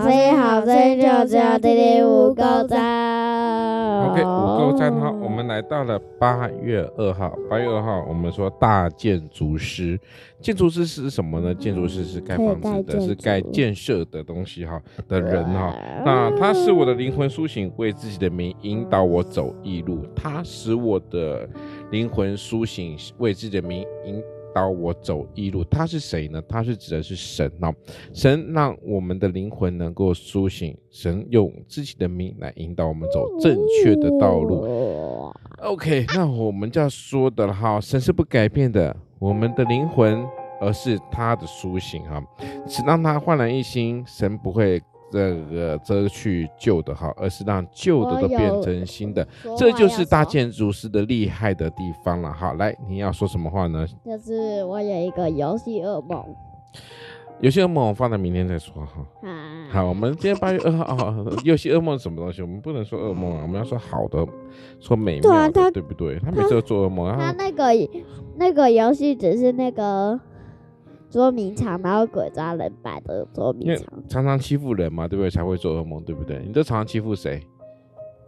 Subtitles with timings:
[0.00, 4.10] 听听好声音，好声音就只有听听五够赞。
[4.10, 7.36] OK，五够赞哈，我们来到了八月二号。
[7.50, 9.98] 八月二号，我们说大建筑师，
[10.40, 11.54] 建筑师是什么呢？
[11.54, 15.74] 建筑师是盖房子的，是盖建设的东西哈的人哈。
[16.04, 20.06] 那他是我的灵魂苏醒，为自己的名引导我走义路。
[20.14, 21.48] 他使我的
[21.90, 24.22] 灵魂苏醒，为自己的名引。
[24.58, 26.42] 导我走一路，他是谁呢？
[26.48, 27.72] 他是指的是神哦，
[28.12, 35.32] 神让我们的灵魂能够苏醒，神用自己的名来引导我们走正确的道路。
[35.62, 40.24] OK，那我们就要说的了哈，神是不改变的，我们的灵魂，
[40.60, 42.20] 而是他的苏醒哈，
[42.66, 44.82] 只让他焕然一新，神不会。
[45.10, 52.32] 这个遮去旧的哈，而是让旧的都变成新的，这就是大建筑师的厉害的地方了。
[52.32, 53.86] 好，来，你要说什么话呢？
[54.04, 56.22] 就是我有一个游戏噩梦，
[57.40, 59.06] 游戏噩梦我放在明天再说哈。
[59.70, 61.14] 好，我们今天八月二号，
[61.44, 62.42] 游戏噩梦是什么东西？
[62.42, 64.26] 我们不能说噩梦啊，我们要说好的，
[64.78, 66.18] 说美妙的，对，啊、对不对？
[66.18, 67.64] 他每次都做噩梦，他那个
[68.36, 70.20] 那个游戏只是那个。
[71.10, 75.30] 捉迷藏，然后鬼抓人摆的捉迷藏，常常欺负人嘛，对不对？
[75.30, 76.42] 才会做噩梦，对不对？
[76.46, 77.42] 你都常常欺负谁？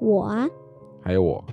[0.00, 0.48] 我啊，
[1.00, 1.44] 还有我，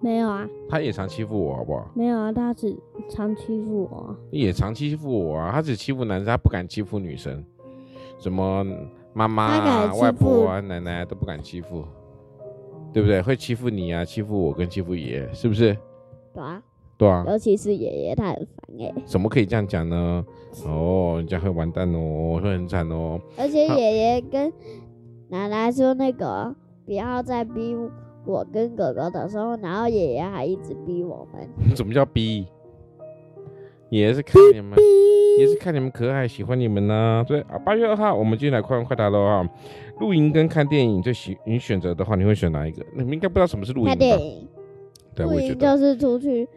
[0.00, 0.48] 没有啊。
[0.68, 1.90] 他也常欺负我，好不好？
[1.94, 2.76] 没有啊，他只
[3.08, 4.16] 常欺负我。
[4.30, 7.44] 也常欺负我啊，他只欺负男生，他不敢欺负女生。
[8.18, 8.66] 什么
[9.12, 11.84] 妈妈啊、外婆啊、奶奶都不敢欺负，
[12.92, 13.22] 对不对？
[13.22, 15.76] 会欺负你啊，欺负我跟欺负爷爷，是不是？
[16.34, 16.62] 对啊。
[16.98, 18.92] 对啊，尤其是爷爷，他很烦哎。
[19.04, 20.24] 怎么可以这样讲呢？
[20.66, 23.20] 哦，人家会完蛋哦，会很惨哦。
[23.36, 24.52] 而且爷爷跟
[25.28, 26.54] 奶奶说那个
[26.84, 27.76] 不要再逼
[28.24, 31.48] 我跟哥哥的时候，然后爷爷还一直逼我们。
[31.74, 32.46] 怎么叫逼？
[33.90, 34.78] 爷爷是看你们，
[35.40, 37.24] 也是看你们可爱，喜欢你们呢。
[37.26, 39.48] 对啊，八月二号，我们今天来快问快答喽啊！
[39.98, 42.86] 露营跟看电影，最喜你选择的话，你会选哪一个？
[42.94, 43.90] 你们应该不知道什么是露营吧？
[43.90, 44.48] 看电影。
[45.12, 46.48] 对，露营就是出去。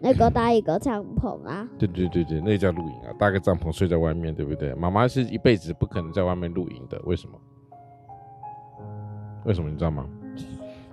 [0.00, 4.74] 那个搭一个帐篷啊，对对对对，那叫露营啊，搭个帐篷睡在外面，对不对？
[4.74, 7.38] 妈妈是一辈子不可能在外面露营的，为什么？
[9.44, 10.06] 为什么你知道吗？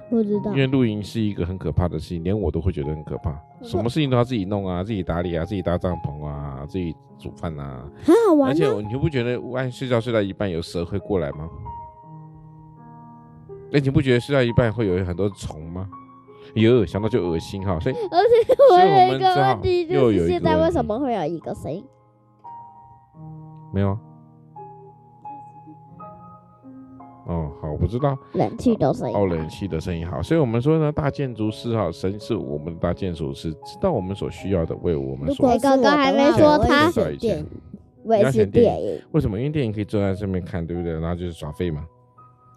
[0.09, 0.51] 不知道。
[0.51, 3.33] 因为露营是一个很可怕的事情，连我都会觉得很可怕。
[3.61, 8.49] 什么事情都要自己弄啊，自己打理啊，自己搭帐篷啊，自己煮饭啊，很好玩。
[8.51, 11.49] 而且你不觉得万一睡觉睡到一半有蛇会过来吗？
[13.71, 15.89] 那，你不觉得睡到一半会有很多虫吗？
[16.55, 21.83] 哟，想到就恶心哈，所以而且我有一个问题，就是现在为什么会有一个声音？
[23.73, 23.97] 没有。
[27.27, 28.17] 哦，好，我不知道。
[28.33, 29.15] 冷气的声音。
[29.15, 35.57] 哦，冷气的声音好，所以我们说呢，大建筑师哈，神是我们的大建筑师，知道我们所需要的，为我们所。
[35.57, 37.47] 哥哥还没说他选电影，
[38.03, 39.01] 我也是电影。
[39.11, 39.37] 为什么？
[39.37, 40.91] 因为电影可以坐在上面看，对不对？
[40.91, 41.85] 然后就是耍废嘛，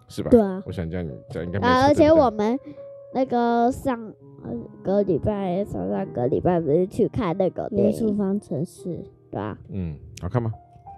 [0.09, 0.29] 是吧？
[0.29, 0.61] 对啊。
[0.65, 1.67] 我想这样，这样应该没。
[1.67, 2.59] 而且我们。
[3.15, 3.97] 那个上
[4.83, 8.89] 个礼拜，上上个礼拜不是去看那个《元素方程式》，
[9.31, 9.57] 对吧？
[9.69, 10.51] 嗯，好看吗？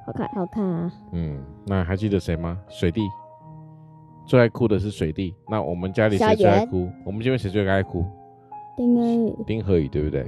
[0.04, 0.92] 好看，好看啊。
[1.12, 2.60] 嗯，那还记得谁吗？
[2.70, 3.02] 水弟，
[4.26, 5.32] 最爱哭的是水弟。
[5.48, 6.90] 那我们家里谁最爱哭？
[7.06, 8.04] 我们这边谁最爱哭？
[8.76, 9.36] 丁恩宇。
[9.46, 10.24] 丁和宇，对不对？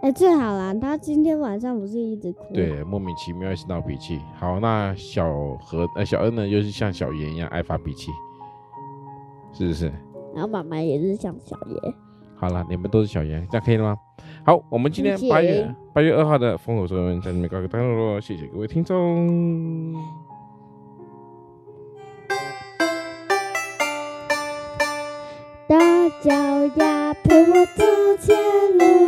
[0.00, 0.72] 哎、欸，最好啦！
[0.72, 2.54] 他今天晚上不是一直哭？
[2.54, 4.18] 对，莫名其妙一直闹脾气。
[4.38, 8.10] 好，那小何呃小恩呢，又是像小严一样爱发脾气，
[9.52, 9.92] 是不是？
[10.34, 11.94] 然后妈妈也是像小爷。
[12.36, 13.96] 好了，你们都是小爷，这样可以了吗？
[14.46, 19.94] 好，我们今天八月八月二号的风火周文在这边告个段落，谢谢各位听众。
[25.68, 25.78] 大
[26.22, 26.32] 脚
[26.76, 27.84] 丫陪我走
[28.20, 28.36] 前
[28.78, 28.99] 路。